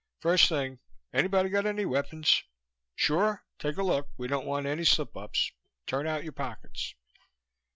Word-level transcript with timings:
First 0.19 0.49
thing, 0.49 0.79
anybody 1.13 1.49
got 1.49 1.67
any 1.67 1.85
weapons? 1.85 2.43
Sure? 2.95 3.45
Take 3.59 3.77
a 3.77 3.83
look 3.83 4.09
we 4.17 4.27
don't 4.27 4.47
want 4.47 4.65
any 4.65 4.81
slipups. 4.83 5.51
Turn 5.85 6.07
out 6.07 6.23
your 6.23 6.33
pockets." 6.33 6.95